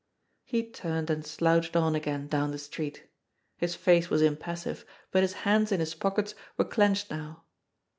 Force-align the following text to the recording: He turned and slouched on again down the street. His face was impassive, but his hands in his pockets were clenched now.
He 0.45 0.67
turned 0.67 1.11
and 1.11 1.23
slouched 1.23 1.75
on 1.75 1.93
again 1.93 2.25
down 2.27 2.49
the 2.49 2.57
street. 2.57 3.07
His 3.57 3.75
face 3.75 4.09
was 4.09 4.23
impassive, 4.23 4.83
but 5.11 5.21
his 5.21 5.33
hands 5.45 5.71
in 5.71 5.79
his 5.79 5.93
pockets 5.93 6.33
were 6.57 6.65
clenched 6.65 7.11
now. 7.11 7.43